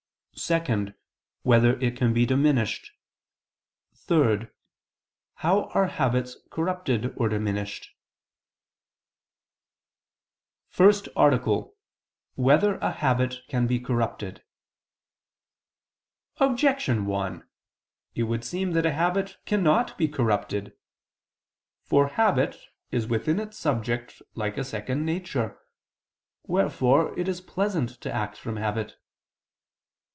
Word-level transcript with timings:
(2) 0.43 0.93
Whether 1.43 1.77
it 1.81 1.95
can 1.95 2.13
be 2.13 2.25
diminished? 2.25 2.93
(3) 3.93 4.47
How 5.35 5.65
are 5.65 5.85
habits 5.87 6.35
corrupted 6.49 7.13
or 7.15 7.29
diminished?________________________ 7.29 7.83
FIRST 10.73 11.09
ARTICLE 11.15 11.55
[I 11.55 11.59
II, 11.59 11.63
Q. 11.63 11.71
53, 12.37 12.37
Art. 12.37 12.37
1] 12.37 12.45
Whether 12.45 12.77
a 12.79 12.91
Habit 12.91 13.41
Can 13.49 13.67
Be 13.67 13.79
Corrupted? 13.79 14.43
Objection 16.37 17.05
1: 17.05 17.47
It 18.15 18.23
would 18.23 18.43
seem 18.43 18.71
that 18.71 18.85
a 18.87 18.93
habit 18.93 19.37
cannot 19.45 19.95
be 19.95 20.07
corrupted. 20.07 20.75
For 21.83 22.07
habit 22.07 22.55
is 22.89 23.05
within 23.05 23.39
its 23.39 23.57
subject 23.59 24.23
like 24.33 24.57
a 24.57 24.63
second 24.63 25.05
nature; 25.05 25.59
wherefore 26.47 27.19
it 27.19 27.27
is 27.27 27.41
pleasant 27.41 27.89
to 28.01 28.11
act 28.11 28.37
from 28.37 28.55
habit. 28.55 28.95